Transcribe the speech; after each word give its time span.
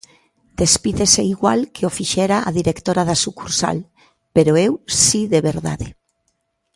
Despídese 0.61 1.21
igual 1.33 1.59
que 1.73 1.83
o 1.89 1.95
fixera 1.99 2.37
a 2.47 2.51
directora 2.59 3.01
da 3.09 3.19
sucursal, 3.23 3.77
Pero 4.35 4.51
eu 4.65 4.71
si 5.03 5.21
de 5.33 5.39
verdade. 5.49 5.87